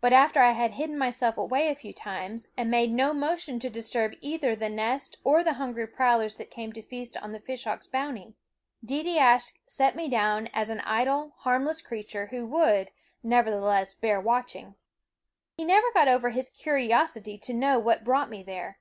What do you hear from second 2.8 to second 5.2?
no motion to disturb either the nest